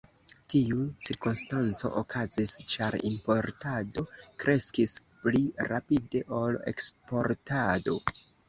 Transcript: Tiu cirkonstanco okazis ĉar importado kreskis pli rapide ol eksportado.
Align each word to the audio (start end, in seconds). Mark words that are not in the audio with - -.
Tiu 0.51 0.77
cirkonstanco 1.07 1.91
okazis 2.01 2.53
ĉar 2.73 2.97
importado 3.11 4.07
kreskis 4.45 4.97
pli 5.27 5.45
rapide 5.71 6.27
ol 6.43 6.61
eksportado. 6.75 7.99